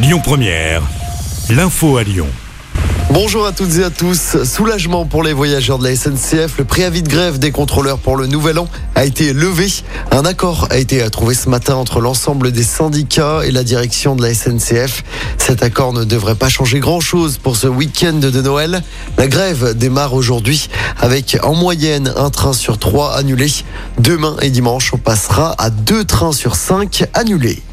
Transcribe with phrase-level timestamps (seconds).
[0.00, 0.82] Lyon Première,
[1.50, 2.28] l'info à Lyon.
[3.10, 4.44] Bonjour à toutes et à tous.
[4.44, 6.56] Soulagement pour les voyageurs de la SNCF.
[6.56, 9.66] Le préavis de grève des contrôleurs pour le nouvel an a été levé.
[10.12, 14.22] Un accord a été trouvé ce matin entre l'ensemble des syndicats et la direction de
[14.22, 15.02] la SNCF.
[15.36, 18.82] Cet accord ne devrait pas changer grand chose pour ce week-end de Noël.
[19.16, 20.68] La grève démarre aujourd'hui
[21.00, 23.48] avec en moyenne un train sur trois annulé.
[23.98, 27.64] Demain et dimanche, on passera à deux trains sur cinq annulés.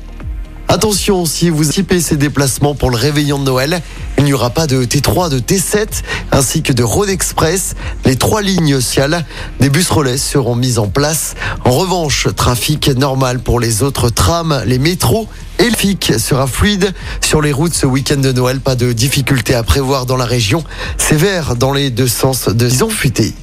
[0.75, 3.81] Attention, si vous typez ces déplacements pour le réveillon de Noël,
[4.17, 5.87] il n'y aura pas de T3, de T7
[6.33, 7.75] ainsi que de Road Express.
[8.03, 9.23] Les trois lignes ciales
[9.61, 11.35] des bus relais seront mises en place.
[11.63, 16.93] En revanche, trafic normal pour les autres trams, les métros et le FIC sera fluide
[17.21, 18.59] sur les routes ce week-end de Noël.
[18.59, 20.61] Pas de difficultés à prévoir dans la région.
[21.09, 23.33] Vert dans les deux sens de Zison futé.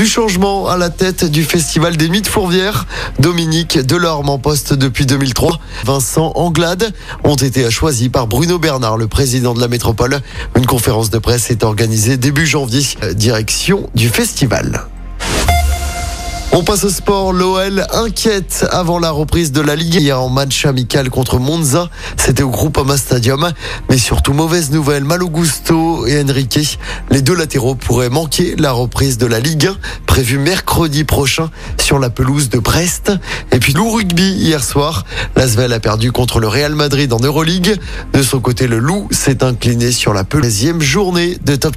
[0.00, 2.86] Du changement à la tête du Festival des Mythes Fourvières.
[3.18, 5.60] Dominique Delorme en poste depuis 2003.
[5.84, 10.22] Vincent Anglade ont été choisis par Bruno Bernard, le président de la métropole.
[10.56, 12.80] Une conférence de presse est organisée début janvier,
[13.12, 14.86] direction du festival.
[16.52, 17.32] On passe au sport.
[17.32, 19.94] L'OL inquiète avant la reprise de la Ligue.
[19.94, 23.52] Hier en match amical contre Monza, c'était au Groupama Stadium.
[23.88, 25.04] Mais surtout, mauvaise nouvelle.
[25.04, 26.78] Malo Gusto et Enrique,
[27.10, 29.76] les deux latéraux pourraient manquer la reprise de la Ligue 1,
[30.06, 33.12] prévue mercredi prochain sur la pelouse de Brest.
[33.52, 35.04] Et puis, Loup Rugby, hier soir,
[35.36, 37.78] l'Asvel a perdu contre le Real Madrid en Euroleague.
[38.12, 41.76] De son côté, le Loup s'est incliné sur la peleusième journée de top.